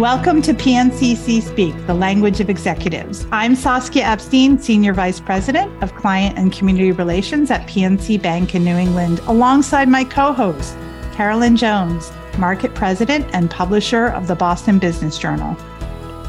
[0.00, 3.26] Welcome to PNC C Speak, the language of executives.
[3.32, 8.64] I'm Saskia Epstein, Senior Vice President of Client and Community Relations at PNC Bank in
[8.64, 10.74] New England, alongside my co host,
[11.12, 15.54] Carolyn Jones, Market President and Publisher of the Boston Business Journal.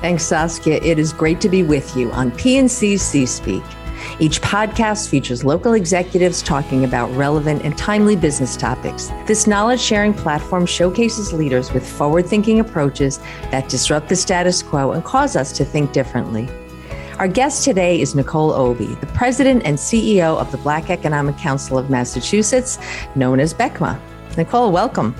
[0.01, 0.81] Thanks, Saskia.
[0.83, 3.63] It is great to be with you on PNC C Speak.
[4.21, 9.07] Each podcast features local executives talking about relevant and timely business topics.
[9.25, 13.17] This knowledge sharing platform showcases leaders with forward thinking approaches
[13.49, 16.47] that disrupt the status quo and cause us to think differently.
[17.17, 21.79] Our guest today is Nicole Obi, the president and CEO of the Black Economic Council
[21.79, 22.77] of Massachusetts,
[23.15, 23.99] known as BECMA.
[24.37, 25.15] Nicole, welcome.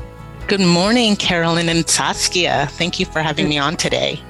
[0.46, 2.68] Good morning, Carolyn and Saskia.
[2.74, 4.22] Thank you for having me on today.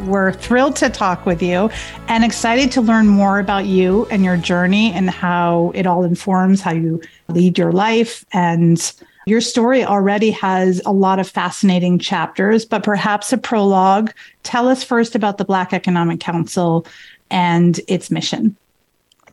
[0.00, 1.70] We're thrilled to talk with you
[2.08, 6.60] and excited to learn more about you and your journey and how it all informs
[6.60, 8.24] how you lead your life.
[8.32, 8.92] And
[9.26, 14.12] your story already has a lot of fascinating chapters, but perhaps a prologue.
[14.42, 16.86] Tell us first about the Black Economic Council
[17.30, 18.56] and its mission.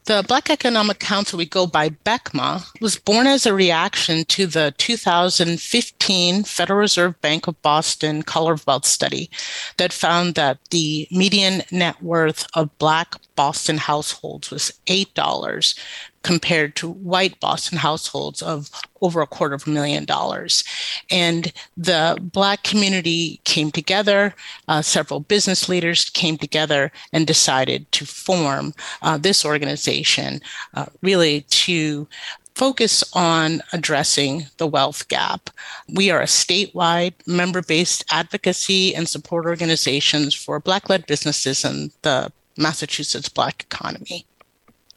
[0.05, 4.73] The Black Economic Council, we go by BECMA, was born as a reaction to the
[4.77, 9.29] 2015 Federal Reserve Bank of Boston Color of Wealth study
[9.77, 15.79] that found that the median net worth of Black Boston households was $8,
[16.23, 18.69] compared to white Boston households of
[19.01, 20.63] over a quarter of a million dollars.
[21.11, 24.33] And the Black community came together,
[24.67, 30.39] uh, several business leaders came together and decided to form uh, this organization
[30.73, 32.07] uh, really to
[32.55, 35.49] focus on addressing the wealth gap.
[35.93, 41.91] We are a statewide member based advocacy and support organizations for Black led businesses and
[42.03, 44.25] the Massachusetts Black economy.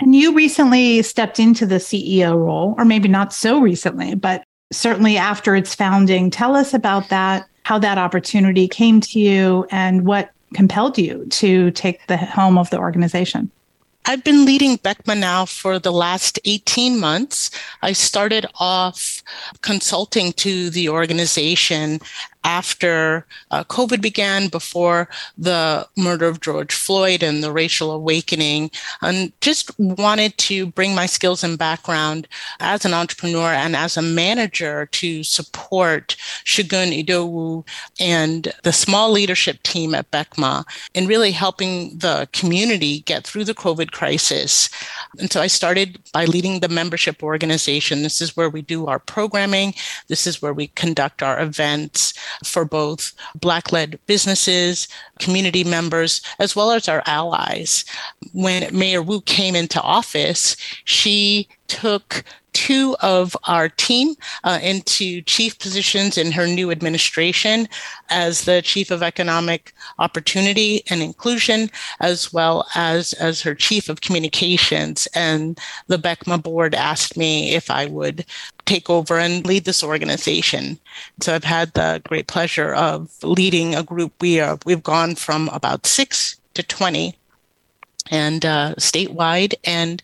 [0.01, 5.17] And you recently stepped into the CEO role, or maybe not so recently, but certainly
[5.17, 6.31] after its founding.
[6.31, 11.71] Tell us about that, how that opportunity came to you, and what compelled you to
[11.73, 13.51] take the helm of the organization.
[14.09, 17.51] I've been leading BECMA now for the last 18 months.
[17.83, 19.21] I started off
[19.63, 21.99] consulting to the organization
[22.47, 28.71] after uh, COVID began, before the murder of George Floyd and the racial awakening,
[29.03, 32.29] and just wanted to bring my skills and background
[32.61, 37.67] as an entrepreneur and as a manager to support Segun Idowu
[37.99, 40.65] and the small leadership team at BECMA
[40.95, 44.71] in really helping the community get through the COVID crisis.
[45.19, 48.03] And so I started by leading the membership organization.
[48.03, 49.75] This is where we do our programming.
[50.07, 52.15] This is where we conduct our events
[52.45, 54.89] for both Black led businesses,
[55.19, 57.85] community members, as well as our allies.
[58.33, 62.25] When Mayor Wu came into office, she took
[62.57, 67.69] two of our team uh, into chief positions in her new administration
[68.09, 74.01] as the chief of economic opportunity and inclusion, as well as as her chief of
[74.01, 75.07] communications.
[75.15, 78.25] And the BECMA board asked me if I would
[78.65, 80.79] take over and lead this organization.
[81.21, 84.15] So I've had the great pleasure of leading a group.
[84.23, 87.15] We are we've gone from about six to 20
[88.11, 89.55] and uh, statewide.
[89.65, 90.03] And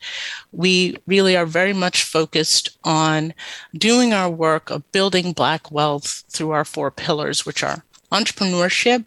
[0.52, 3.34] we really are very much focused on
[3.74, 9.04] doing our work of building Black wealth through our four pillars, which are entrepreneurship,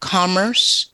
[0.00, 0.90] commerce,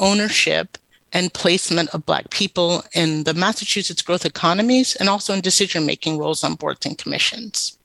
[0.00, 0.78] ownership,
[1.12, 6.18] and placement of Black people in the Massachusetts growth economies and also in decision making
[6.18, 7.75] roles on boards and commissions.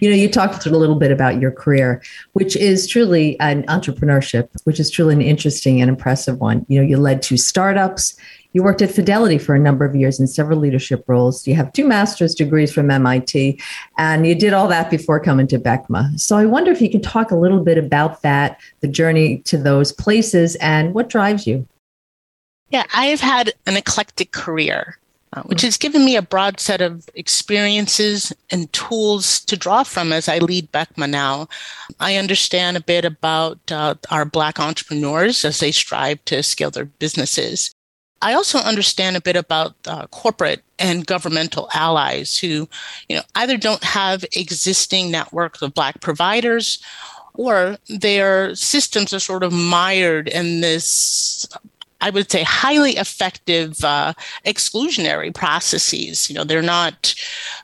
[0.00, 2.02] You know, you talked a little bit about your career,
[2.32, 6.66] which is truly an entrepreneurship, which is truly an interesting and impressive one.
[6.68, 8.16] You know, you led two startups.
[8.52, 11.46] You worked at Fidelity for a number of years in several leadership roles.
[11.46, 13.60] You have two master's degrees from MIT,
[13.98, 16.18] and you did all that before coming to BECMA.
[16.18, 19.58] So I wonder if you can talk a little bit about that, the journey to
[19.58, 21.68] those places, and what drives you.
[22.70, 24.98] Yeah, I have had an eclectic career.
[25.44, 30.28] Which has given me a broad set of experiences and tools to draw from as
[30.28, 31.48] I lead BECMA now.
[32.00, 36.86] I understand a bit about uh, our Black entrepreneurs as they strive to scale their
[36.86, 37.70] businesses.
[38.22, 42.68] I also understand a bit about uh, corporate and governmental allies who,
[43.08, 46.82] you know, either don't have existing networks of Black providers
[47.34, 51.46] or their systems are sort of mired in this
[52.00, 54.12] I would say, highly effective uh,
[54.44, 56.28] exclusionary processes.
[56.28, 57.14] You know, they're not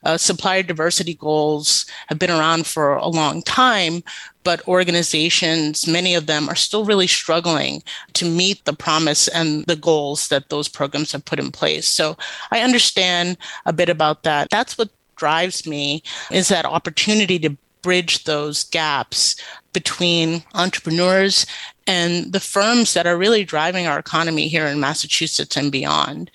[0.04, 4.02] uh, supplier diversity goals have been around for a long time,
[4.42, 7.82] but organizations, many of them, are still really struggling
[8.14, 11.88] to meet the promise and the goals that those programs have put in place.
[11.88, 12.16] So
[12.50, 13.36] I understand
[13.66, 14.48] a bit about that.
[14.50, 19.36] That's what drives me is that opportunity to bridge those gaps
[19.72, 21.46] between entrepreneurs
[21.86, 26.30] and the firms that are really driving our economy here in Massachusetts and beyond.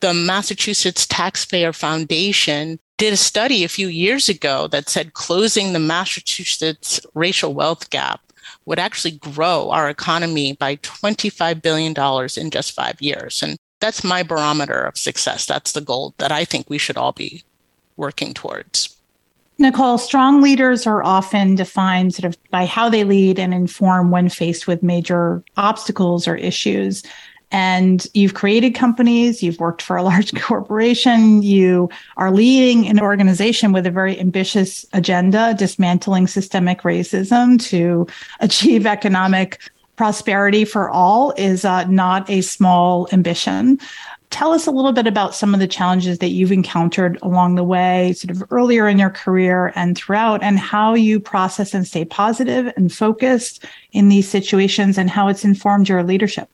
[0.00, 5.78] The Massachusetts Taxpayer Foundation did a study a few years ago that said closing the
[5.78, 8.20] Massachusetts racial wealth gap
[8.64, 11.94] would actually grow our economy by $25 billion
[12.36, 13.42] in just five years.
[13.42, 15.46] And that's my barometer of success.
[15.46, 17.44] That's the goal that I think we should all be
[17.96, 18.95] working towards.
[19.58, 24.28] Nicole, strong leaders are often defined sort of by how they lead and inform when
[24.28, 27.02] faced with major obstacles or issues.
[27.52, 33.72] And you've created companies, you've worked for a large corporation, you are leading an organization
[33.72, 38.06] with a very ambitious agenda, dismantling systemic racism to
[38.40, 39.58] achieve economic
[39.96, 43.78] prosperity for all is uh, not a small ambition
[44.30, 47.64] tell us a little bit about some of the challenges that you've encountered along the
[47.64, 52.04] way, sort of earlier in your career and throughout, and how you process and stay
[52.04, 56.48] positive and focused in these situations and how it's informed your leadership.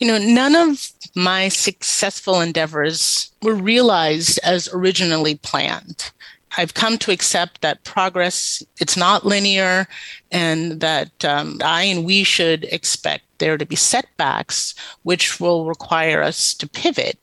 [0.00, 6.12] You know, none of my successful endeavors were realized as originally planned.
[6.56, 9.86] I've come to accept that progress it's not linear,
[10.32, 16.22] and that um, I and we should expect there to be setbacks, which will require
[16.22, 17.18] us to pivot.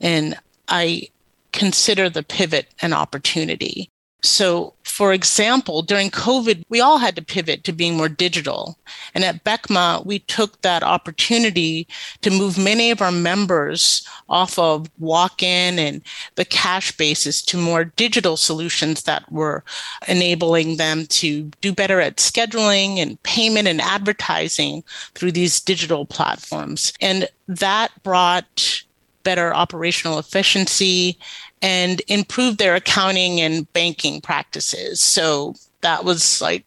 [0.00, 0.36] And
[0.68, 1.08] I
[1.52, 3.90] consider the pivot an opportunity.
[4.22, 8.76] So, for example, during COVID, we all had to pivot to being more digital.
[9.14, 11.86] And at BECMA, we took that opportunity
[12.22, 16.02] to move many of our members off of walk in and
[16.34, 19.62] the cash basis to more digital solutions that were
[20.08, 24.82] enabling them to do better at scheduling and payment and advertising
[25.14, 26.92] through these digital platforms.
[27.00, 28.82] And that brought
[29.22, 31.18] better operational efficiency
[31.62, 35.00] and improve their accounting and banking practices.
[35.00, 36.64] So that was like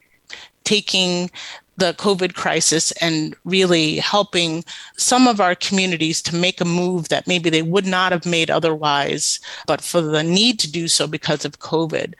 [0.64, 1.30] taking
[1.78, 4.64] the COVID crisis and really helping
[4.98, 8.52] some of our communities to make a move that maybe they would not have made
[8.52, 12.14] otherwise, but for the need to do so because of COVID.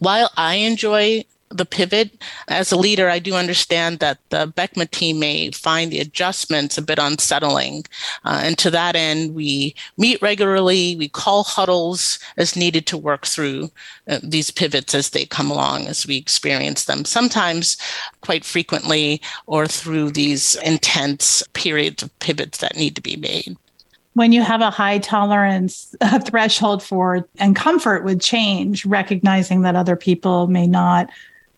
[0.00, 2.22] While I enjoy the pivot.
[2.48, 6.82] As a leader, I do understand that the BECMA team may find the adjustments a
[6.82, 7.84] bit unsettling.
[8.24, 13.26] Uh, and to that end, we meet regularly, we call huddles as needed to work
[13.26, 13.70] through
[14.08, 17.76] uh, these pivots as they come along, as we experience them, sometimes
[18.20, 23.56] quite frequently, or through these intense periods of pivots that need to be made
[24.14, 25.94] when you have a high tolerance
[26.24, 31.10] threshold for and comfort with change, recognizing that other people may not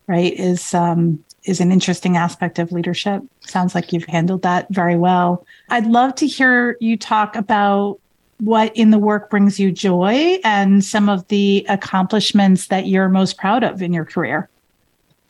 [0.09, 3.23] right is um, is an interesting aspect of leadership.
[3.41, 5.47] Sounds like you've handled that very well.
[5.69, 8.01] I'd love to hear you talk about
[8.41, 13.37] what in the work brings you joy and some of the accomplishments that you're most
[13.37, 14.49] proud of in your career.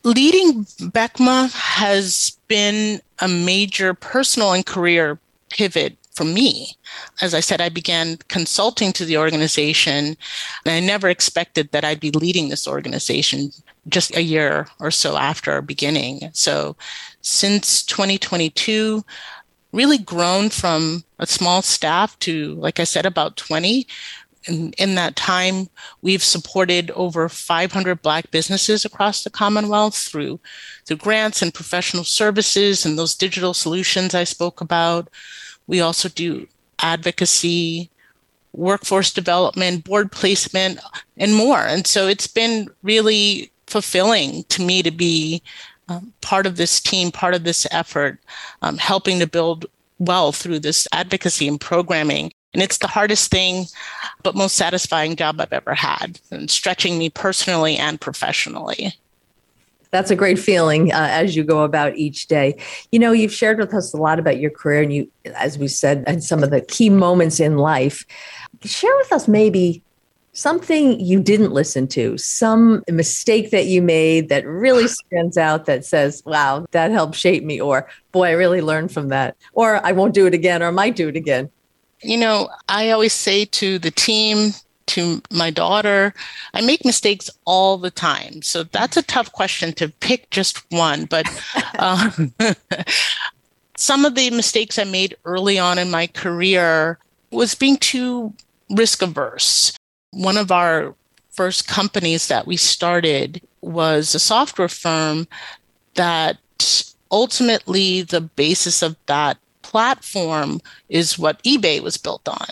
[0.03, 6.73] Leading BECMA has been a major personal and career pivot for me.
[7.21, 10.17] As I said, I began consulting to the organization,
[10.65, 13.51] and I never expected that I'd be leading this organization
[13.89, 16.29] just a year or so after beginning.
[16.33, 16.75] So
[17.21, 19.03] since 2022,
[19.71, 23.85] really grown from a small staff to, like I said, about 20.
[24.47, 25.69] In, in that time,
[26.01, 30.39] we've supported over 500 Black businesses across the Commonwealth through,
[30.85, 35.09] through grants and professional services and those digital solutions I spoke about.
[35.67, 36.47] We also do
[36.79, 37.91] advocacy,
[38.53, 40.79] workforce development, board placement,
[41.17, 41.59] and more.
[41.59, 45.41] And so it's been really fulfilling to me to be
[45.87, 48.19] um, part of this team, part of this effort,
[48.61, 49.65] um, helping to build
[49.97, 52.31] wealth through this advocacy and programming.
[52.53, 53.65] And it's the hardest thing,
[54.23, 58.93] but most satisfying job I've ever had, and stretching me personally and professionally.
[59.91, 62.59] That's a great feeling uh, as you go about each day.
[62.91, 65.67] You know, you've shared with us a lot about your career, and you, as we
[65.67, 68.05] said, and some of the key moments in life.
[68.63, 69.83] Share with us maybe
[70.33, 75.85] something you didn't listen to, some mistake that you made that really stands out that
[75.85, 79.91] says, wow, that helped shape me, or boy, I really learned from that, or I
[79.91, 81.49] won't do it again, or I might do it again?
[82.01, 84.53] You know, I always say to the team,
[84.87, 86.15] to my daughter,
[86.55, 88.41] I make mistakes all the time.
[88.41, 91.05] So that's a tough question to pick just one.
[91.05, 91.27] But
[91.79, 92.33] um,
[93.77, 96.97] some of the mistakes I made early on in my career
[97.29, 98.33] was being too
[98.71, 99.77] risk averse
[100.11, 100.95] one of our
[101.29, 105.27] first companies that we started was a software firm
[105.95, 106.37] that
[107.11, 112.47] ultimately the basis of that platform is what eBay was built on.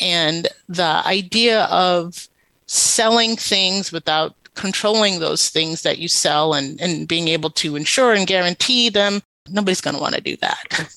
[0.00, 2.28] And the idea of
[2.66, 8.12] selling things without controlling those things that you sell and, and being able to ensure
[8.12, 10.94] and guarantee them, nobody's going to want to do that.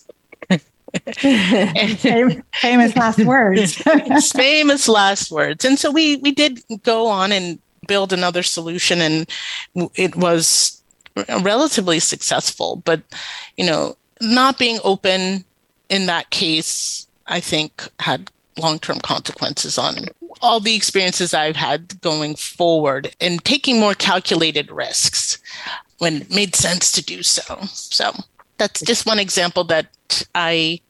[2.53, 3.75] famous last words.
[4.31, 5.65] famous last words.
[5.65, 9.29] And so we we did go on and build another solution, and
[9.95, 10.81] it was
[11.41, 12.77] relatively successful.
[12.77, 13.01] But
[13.57, 15.45] you know, not being open
[15.89, 20.05] in that case, I think, had long term consequences on
[20.41, 25.39] all the experiences I've had going forward and taking more calculated risks
[25.99, 27.59] when it made sense to do so.
[27.71, 28.11] So
[28.57, 29.87] that's just one example that
[30.33, 30.81] I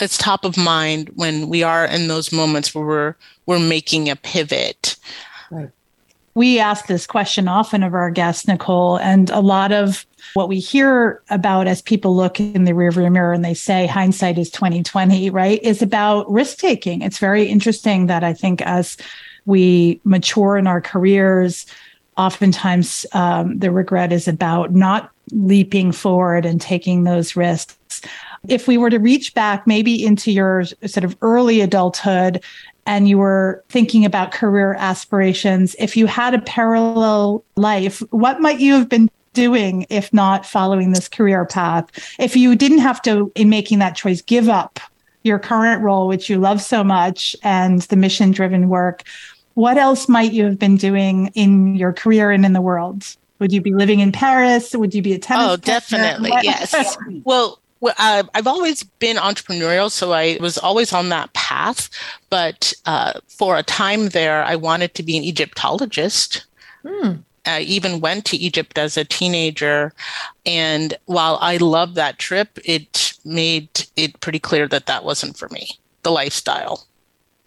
[0.00, 3.14] it's top of mind when we are in those moments where we're
[3.46, 4.96] we're making a pivot.
[5.50, 5.70] Right.
[6.34, 10.58] We ask this question often of our guests, Nicole, and a lot of what we
[10.58, 15.30] hear about as people look in the rearview mirror and they say hindsight is 2020,
[15.30, 17.02] right, is about risk taking.
[17.02, 18.96] It's very interesting that I think as
[19.46, 21.66] we mature in our careers,
[22.16, 28.00] oftentimes um, the regret is about not leaping forward and taking those risks.
[28.48, 32.42] If we were to reach back maybe into your sort of early adulthood
[32.86, 38.60] and you were thinking about career aspirations, if you had a parallel life, what might
[38.60, 41.86] you have been doing if not following this career path?
[42.18, 44.78] If you didn't have to, in making that choice, give up
[45.22, 49.02] your current role, which you love so much, and the mission driven work,
[49.54, 53.04] what else might you have been doing in your career and in the world?
[53.38, 54.74] Would you be living in Paris?
[54.74, 55.46] Would you be a tennis?
[55.46, 56.32] Oh, definitely.
[56.42, 56.96] Yes.
[57.24, 61.90] well, well uh, I've always been entrepreneurial, so I was always on that path.
[62.30, 66.46] But uh, for a time there, I wanted to be an Egyptologist.
[66.86, 67.12] Hmm.
[67.46, 69.92] I even went to Egypt as a teenager.
[70.46, 75.48] And while I loved that trip, it made it pretty clear that that wasn't for
[75.50, 75.68] me,
[76.02, 76.86] the lifestyle.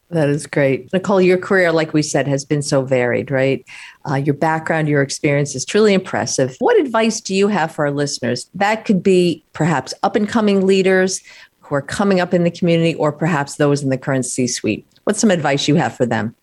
[0.09, 0.91] That is great.
[0.93, 3.65] Nicole, your career, like we said, has been so varied, right?
[4.09, 6.55] Uh, your background, your experience is truly impressive.
[6.59, 8.49] What advice do you have for our listeners?
[8.53, 11.21] That could be perhaps up and coming leaders
[11.59, 14.87] who are coming up in the community, or perhaps those in the current C suite.
[15.03, 16.33] What's some advice you have for them?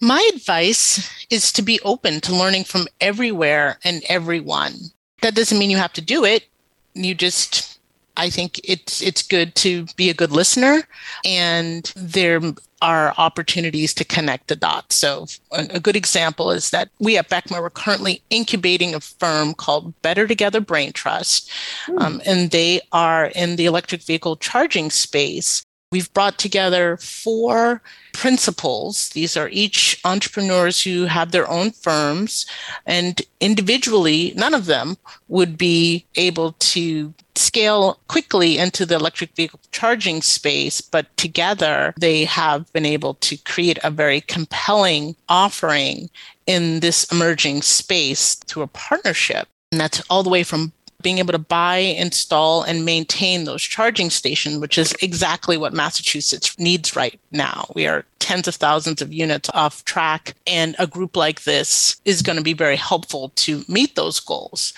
[0.00, 4.74] My advice is to be open to learning from everywhere and everyone.
[5.22, 6.48] That doesn't mean you have to do it.
[6.94, 7.75] You just
[8.16, 10.86] I think it's it's good to be a good listener
[11.24, 12.40] and there
[12.82, 14.96] are opportunities to connect the dots.
[14.96, 20.00] So a, good example is that we at BECMA are currently incubating a firm called
[20.02, 21.50] Better Together Brain Trust.
[21.88, 22.00] Mm.
[22.00, 25.65] Um, and they are in the electric vehicle charging space.
[25.92, 27.80] We've brought together four
[28.12, 29.10] principals.
[29.10, 32.46] These are each entrepreneurs who have their own firms,
[32.86, 34.96] and individually, none of them
[35.28, 42.24] would be able to scale quickly into the electric vehicle charging space, but together they
[42.24, 46.10] have been able to create a very compelling offering
[46.46, 49.48] in this emerging space through a partnership.
[49.72, 50.72] And that's all the way from
[51.06, 56.58] being able to buy, install, and maintain those charging stations, which is exactly what Massachusetts
[56.58, 57.70] needs right now.
[57.76, 62.22] We are tens of thousands of units off track, and a group like this is
[62.22, 64.72] going to be very helpful to meet those goals.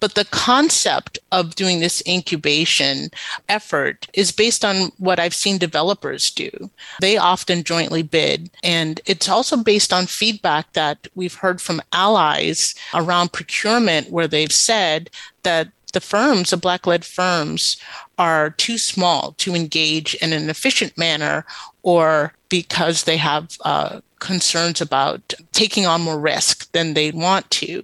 [0.00, 3.10] But the concept of doing this incubation
[3.50, 6.70] effort is based on what I've seen developers do.
[7.02, 12.74] They often jointly bid, and it's also based on feedback that we've heard from allies
[12.94, 15.10] around procurement, where they've said
[15.42, 17.78] that the firms, the black led firms,
[18.18, 21.46] are too small to engage in an efficient manner
[21.82, 27.82] or because they have uh, concerns about taking on more risk than they want to.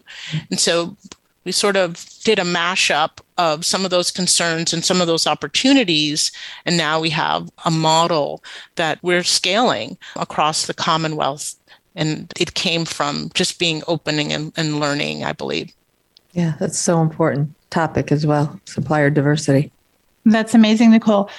[0.51, 0.97] And so
[1.45, 5.27] we sort of did a mashup of some of those concerns and some of those
[5.27, 6.31] opportunities.
[6.67, 8.45] And now we have a model
[8.77, 11.55] that we're scaling across the Commonwealth.
[11.97, 15.73] And it came from just being opening and, and learning, I believe.
[16.33, 19.73] Yeah, that's so important topic as well supplier diversity.
[20.25, 21.31] That's amazing, Nicole.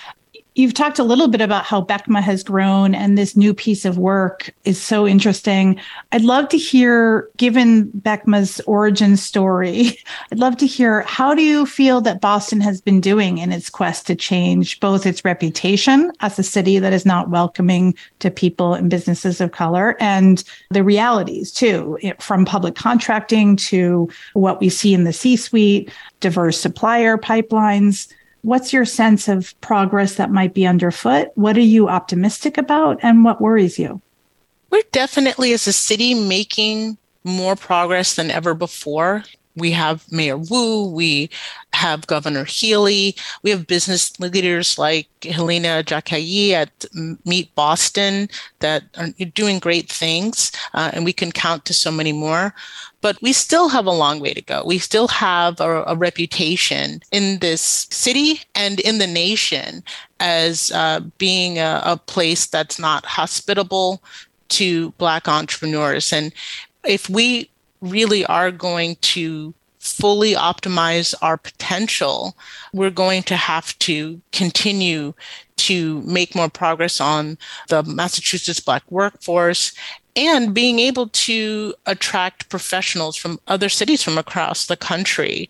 [0.53, 3.97] You've talked a little bit about how BECMA has grown and this new piece of
[3.97, 5.79] work is so interesting.
[6.11, 9.97] I'd love to hear, given BECMA's origin story,
[10.31, 13.69] I'd love to hear how do you feel that Boston has been doing in its
[13.69, 18.73] quest to change both its reputation as a city that is not welcoming to people
[18.73, 24.93] and businesses of color and the realities too, from public contracting to what we see
[24.93, 25.89] in the C suite,
[26.19, 28.09] diverse supplier pipelines
[28.43, 31.29] What's your sense of progress that might be underfoot?
[31.35, 34.01] What are you optimistic about and what worries you?
[34.69, 39.23] We're definitely, as a city, making more progress than ever before.
[39.55, 40.89] We have Mayor Wu.
[40.89, 41.29] We
[41.73, 43.15] have Governor Healey.
[43.43, 46.85] We have business leaders like Helena Jacquier at
[47.25, 48.29] Meet Boston
[48.59, 52.55] that are doing great things, uh, and we can count to so many more.
[53.01, 54.63] But we still have a long way to go.
[54.65, 59.83] We still have a, a reputation in this city and in the nation
[60.19, 64.01] as uh, being a, a place that's not hospitable
[64.49, 66.13] to Black entrepreneurs.
[66.13, 66.31] And
[66.85, 67.49] if we
[67.81, 72.35] really are going to fully optimize our potential,
[72.71, 75.13] we're going to have to continue
[75.67, 77.37] to make more progress on
[77.69, 79.73] the Massachusetts Black workforce
[80.15, 85.49] and being able to attract professionals from other cities from across the country.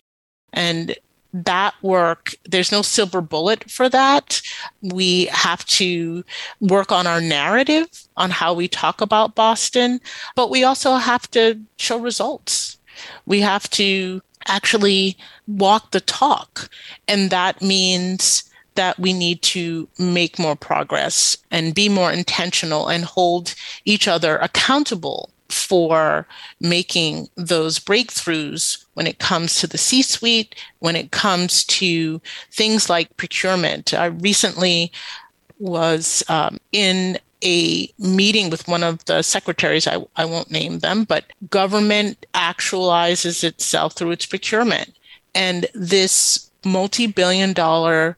[0.52, 0.94] And
[1.32, 4.42] that work, there's no silver bullet for that.
[4.82, 6.24] We have to
[6.60, 10.00] work on our narrative on how we talk about Boston,
[10.36, 12.78] but we also have to show results.
[13.24, 15.16] We have to actually
[15.46, 16.68] walk the talk.
[17.08, 23.04] And that means that we need to make more progress and be more intentional and
[23.04, 26.26] hold each other accountable for
[26.60, 32.88] making those breakthroughs when it comes to the C suite, when it comes to things
[32.88, 33.92] like procurement.
[33.92, 34.90] I recently
[35.58, 41.04] was um, in a meeting with one of the secretaries, I, I won't name them,
[41.04, 44.96] but government actualizes itself through its procurement.
[45.34, 48.16] And this multi billion dollar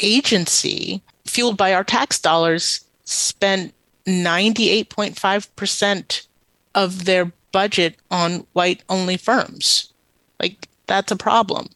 [0.00, 3.72] agency, fueled by our tax dollars, spent
[4.06, 6.26] 98.5%
[6.74, 9.92] of their budget on white only firms.
[10.40, 11.68] Like, that's a problem.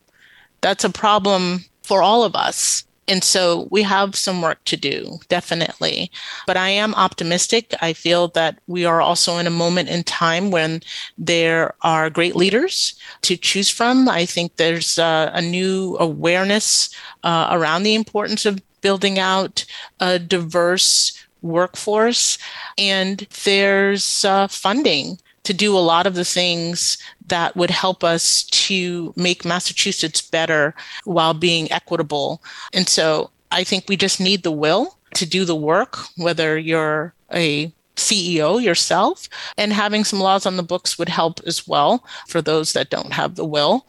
[0.61, 2.85] That's a problem for all of us.
[3.09, 6.11] And so we have some work to do, definitely.
[6.47, 7.75] But I am optimistic.
[7.81, 10.83] I feel that we are also in a moment in time when
[11.17, 14.09] there are great leaders to choose from.
[14.09, 16.91] I think there's uh, a new awareness
[17.23, 19.65] uh, around the importance of building out
[20.01, 22.39] a diverse workforce.
[22.77, 26.99] And there's uh, funding to do a lot of the things
[27.29, 32.43] that would help us to make Massachusetts better while being equitable.
[32.73, 37.15] And so I think we just need the will to do the work, whether you're
[37.33, 42.43] a CEO yourself, and having some laws on the books would help as well for
[42.43, 43.87] those that don't have the will.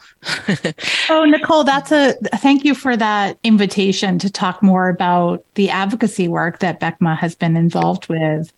[1.10, 6.27] oh, Nicole, that's a thank you for that invitation to talk more about the advocacy
[6.27, 8.53] work that BECMA has been involved with.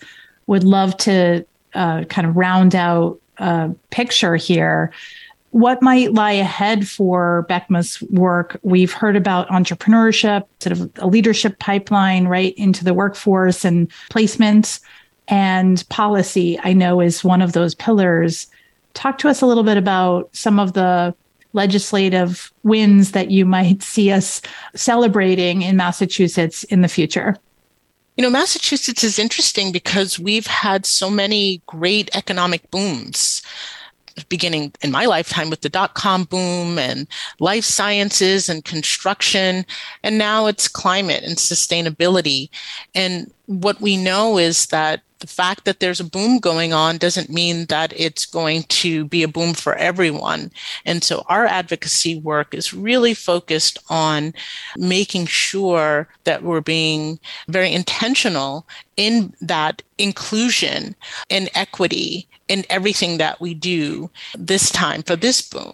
[0.48, 4.92] Would love to uh, kind of round out uh, picture here,
[5.52, 8.60] what might lie ahead for BECMA's work?
[8.62, 14.80] We've heard about entrepreneurship, sort of a leadership pipeline right into the workforce and placements.
[15.28, 18.48] And policy, I know, is one of those pillars.
[18.94, 21.16] Talk to us a little bit about some of the
[21.54, 24.42] legislative wins that you might see us
[24.76, 27.36] celebrating in Massachusetts in the future.
[28.20, 33.42] You know, Massachusetts is interesting because we've had so many great economic booms
[34.28, 37.08] beginning in my lifetime with the dot com boom and
[37.40, 39.66] life sciences and construction.
[40.04, 42.50] And now it's climate and sustainability.
[42.94, 47.32] And what we know is that the fact that there's a boom going on doesn't
[47.32, 50.52] mean that it's going to be a boom for everyone.
[50.86, 54.36] And so our advocacy work is really focused on
[54.78, 60.96] making sure that we're being very intentional in that inclusion
[61.32, 65.74] and equity in everything that we do this time for this boom.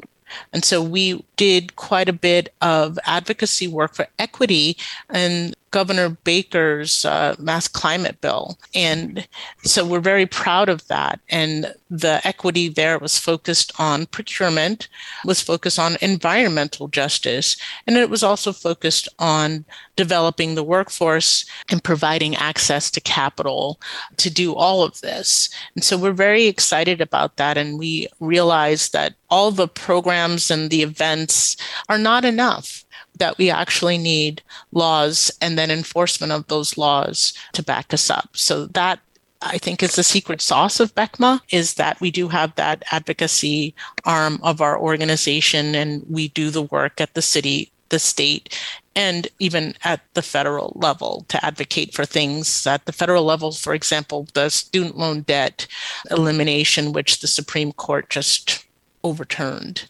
[0.53, 4.77] And so we did quite a bit of advocacy work for equity
[5.09, 8.57] and Governor Baker's uh, mass climate bill.
[8.73, 9.27] And
[9.63, 11.19] so we're very proud of that.
[11.27, 14.88] And the equity there was focused on procurement,
[15.25, 19.65] was focused on environmental justice, and it was also focused on
[19.97, 23.77] developing the workforce and providing access to capital
[24.15, 25.49] to do all of this.
[25.75, 27.57] And so we're very excited about that.
[27.57, 31.57] And we realize that all the programs and the events
[31.89, 32.85] are not enough
[33.17, 38.30] that we actually need laws and then enforcement of those laws to back us up.
[38.34, 38.99] So that
[39.41, 43.75] I think is the secret sauce of BECMA is that we do have that advocacy
[44.04, 48.58] arm of our organization and we do the work at the city, the state,
[48.95, 53.73] and even at the federal level to advocate for things at the federal level, for
[53.73, 55.67] example, the student loan debt
[56.10, 58.64] elimination, which the Supreme Court just
[59.06, 59.88] overturned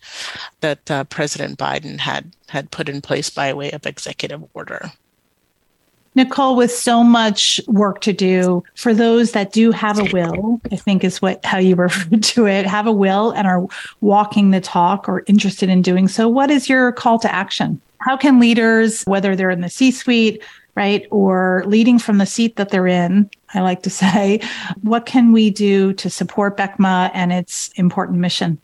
[0.59, 4.91] that uh, President Biden had had put in place by way of executive order.
[6.15, 10.75] Nicole, with so much work to do, for those that do have a will, I
[10.77, 13.67] think is what how you refer to it, have a will and are
[14.01, 17.81] walking the talk or interested in doing so, what is your call to action?
[17.99, 20.43] How can leaders, whether they're in the C-suite,
[20.75, 24.41] right, or leading from the seat that they're in, I like to say,
[24.83, 28.61] what can we do to support BECMA and its important mission?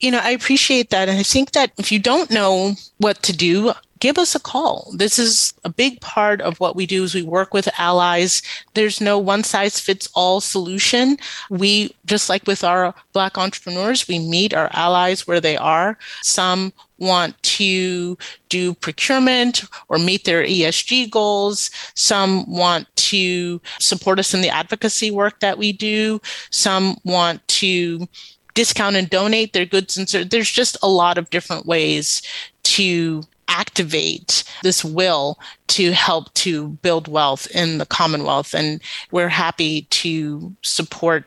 [0.00, 1.08] You know, I appreciate that.
[1.08, 4.90] And I think that if you don't know what to do, give us a call.
[4.94, 8.42] This is a big part of what we do is we work with allies.
[8.74, 11.18] There's no one size fits all solution.
[11.50, 15.98] We just like with our black entrepreneurs, we meet our allies where they are.
[16.22, 18.16] Some want to
[18.48, 21.70] do procurement or meet their ESG goals.
[21.94, 26.20] Some want to support us in the advocacy work that we do.
[26.50, 28.08] Some want to
[28.54, 30.30] discount and donate their goods and services.
[30.30, 32.22] There's just a lot of different ways
[32.64, 38.54] to activate this will to help to build wealth in the Commonwealth.
[38.54, 41.24] And we're happy to support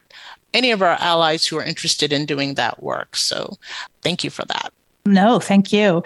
[0.54, 3.16] any of our allies who are interested in doing that work.
[3.16, 3.58] So
[4.02, 4.72] thank you for that.
[5.06, 6.04] No, thank you.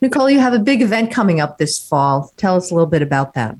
[0.00, 2.32] Nicole, you have a big event coming up this fall.
[2.36, 3.56] Tell us a little bit about that.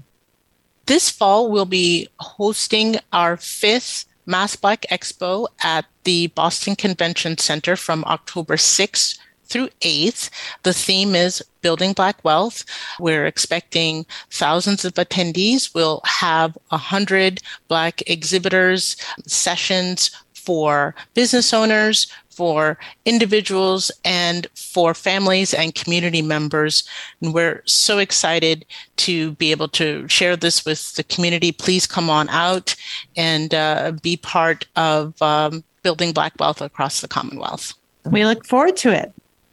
[0.86, 7.76] This fall, we'll be hosting our fifth Mass Black Expo at the Boston Convention Center
[7.76, 10.30] from October 6th through 8th.
[10.62, 12.64] The theme is Building Black Wealth.
[12.98, 15.74] We're expecting thousands of attendees.
[15.74, 25.74] We'll have 100 Black exhibitors, sessions for business owners, for individuals, and for families and
[25.74, 26.88] community members.
[27.20, 28.64] And we're so excited
[28.96, 31.52] to be able to share this with the community.
[31.52, 32.74] Please come on out
[33.16, 37.74] and uh, be part of um, building Black wealth across the Commonwealth.
[38.04, 39.12] We look forward to it.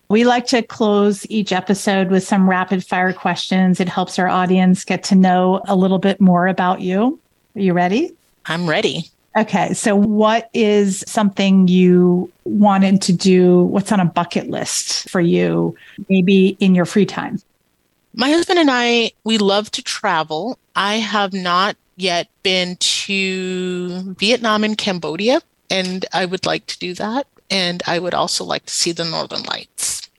[0.10, 3.80] We like to close each episode with some rapid fire questions.
[3.80, 7.18] It helps our audience get to know a little bit more about you.
[7.56, 8.12] Are you ready?
[8.46, 9.10] I'm ready.
[9.36, 9.74] Okay.
[9.74, 13.64] So, what is something you wanted to do?
[13.64, 15.76] What's on a bucket list for you,
[16.10, 17.40] maybe in your free time?
[18.14, 20.58] My husband and I, we love to travel.
[20.76, 26.94] I have not yet been to Vietnam and Cambodia, and I would like to do
[26.96, 27.26] that.
[27.50, 30.10] And I would also like to see the Northern Lights.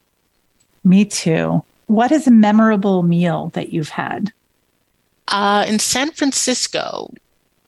[0.84, 1.62] Me too.
[1.86, 4.32] What is a memorable meal that you've had?
[5.28, 7.12] Uh, in San Francisco,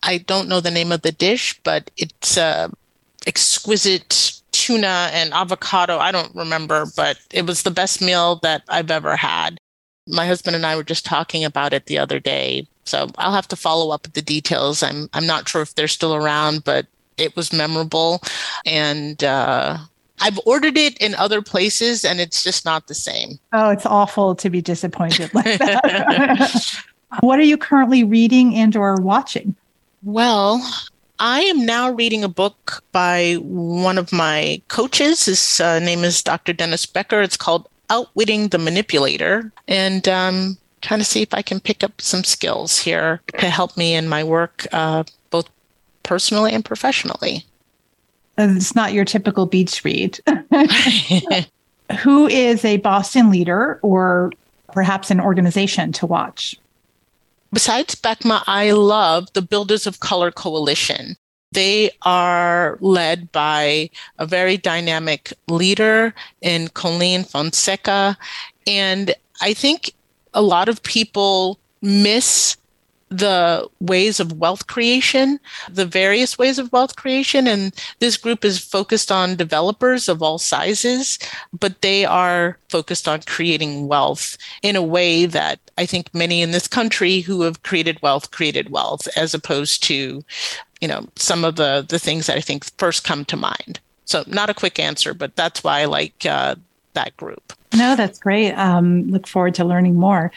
[0.04, 2.68] I don't know the name of the dish, but it's uh,
[3.26, 5.98] exquisite tuna and avocado.
[5.98, 9.58] I don't remember, but it was the best meal that I've ever had.
[10.06, 12.66] My husband and I were just talking about it the other day.
[12.84, 14.82] So I'll have to follow up with the details.
[14.82, 16.86] I'm I'm not sure if they're still around, but
[17.16, 18.20] it was memorable.
[18.66, 19.78] And uh,
[20.20, 23.38] I've ordered it in other places and it's just not the same.
[23.52, 26.82] Oh, it's awful to be disappointed like that.
[27.20, 29.56] what are you currently reading and or watching?
[30.04, 30.62] Well,
[31.18, 35.24] I am now reading a book by one of my coaches.
[35.24, 36.52] His uh, name is Dr.
[36.52, 37.22] Dennis Becker.
[37.22, 39.50] It's called Outwitting the Manipulator.
[39.66, 43.78] And um, trying to see if I can pick up some skills here to help
[43.78, 45.48] me in my work, uh, both
[46.02, 47.44] personally and professionally.
[48.36, 50.20] It's not your typical beach read.
[52.00, 54.32] Who is a Boston leader or
[54.72, 56.56] perhaps an organization to watch?
[57.54, 61.14] Besides BECMA, I love the Builders of Color Coalition.
[61.52, 66.12] They are led by a very dynamic leader
[66.42, 68.18] in Colleen Fonseca.
[68.66, 69.92] And I think
[70.34, 72.56] a lot of people miss
[73.18, 75.38] the ways of wealth creation,
[75.70, 77.46] the various ways of wealth creation.
[77.46, 81.18] And this group is focused on developers of all sizes,
[81.58, 86.50] but they are focused on creating wealth in a way that I think many in
[86.50, 90.24] this country who have created wealth created wealth, as opposed to,
[90.80, 93.80] you know, some of the, the things that I think first come to mind.
[94.06, 96.56] So, not a quick answer, but that's why I like uh,
[96.92, 97.52] that group.
[97.74, 98.52] No, that's great.
[98.52, 100.30] Um, look forward to learning more.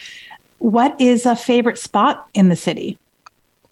[0.58, 2.98] What is a favorite spot in the city?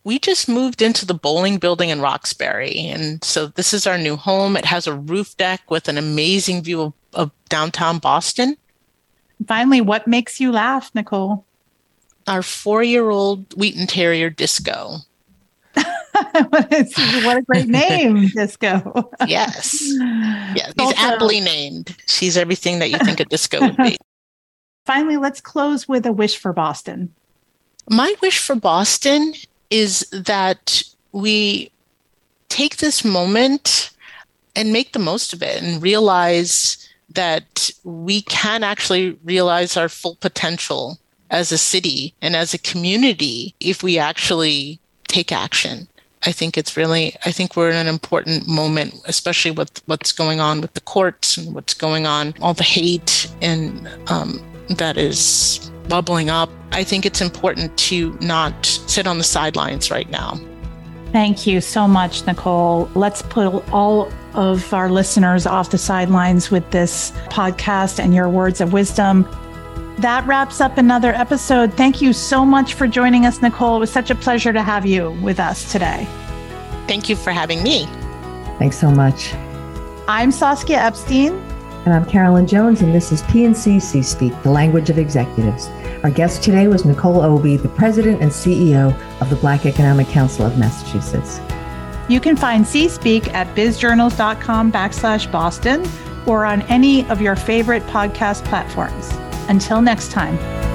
[0.04, 2.78] We just moved into the Bolling Building in Roxbury.
[2.78, 4.56] And so this is our new home.
[4.56, 8.56] It has a roof deck with an amazing view of, of downtown Boston.
[9.48, 11.44] Finally, what makes you laugh, Nicole?
[12.28, 14.98] Our four year old Wheaten Terrier, Disco.
[15.74, 19.10] what, is, what a great name, Disco.
[19.26, 19.82] yes.
[20.54, 20.72] Yes.
[20.76, 21.96] He's also, aptly named.
[22.06, 23.96] She's everything that you think a disco would be.
[24.86, 27.12] Finally, let's close with a wish for Boston.
[27.90, 29.34] My wish for Boston
[29.68, 31.70] is that we
[32.48, 33.90] take this moment
[34.54, 40.16] and make the most of it and realize that we can actually realize our full
[40.16, 40.98] potential
[41.30, 45.88] as a city and as a community if we actually take action.
[46.24, 50.40] I think it's really, I think we're in an important moment, especially with what's going
[50.40, 55.70] on with the courts and what's going on, all the hate and um, that is
[55.88, 56.50] bubbling up.
[56.72, 60.38] I think it's important to not sit on the sidelines right now.
[61.12, 62.90] Thank you so much, Nicole.
[62.94, 68.60] Let's put all of our listeners off the sidelines with this podcast and your words
[68.60, 69.26] of wisdom.
[69.98, 71.72] That wraps up another episode.
[71.72, 73.76] Thank you so much for joining us, Nicole.
[73.76, 76.06] It was such a pleasure to have you with us today.
[76.86, 77.86] Thank you for having me.
[78.58, 79.32] Thanks so much.
[80.08, 81.45] I'm Saskia Epstein.
[81.86, 85.68] And I'm Carolyn Jones, and this is PNC C Speak, the language of executives.
[86.02, 90.44] Our guest today was Nicole Obi, the president and CEO of the Black Economic Council
[90.44, 91.40] of Massachusetts.
[92.08, 95.88] You can find C Speak at bizjournals.com backslash Boston
[96.26, 99.08] or on any of your favorite podcast platforms.
[99.48, 100.65] Until next time.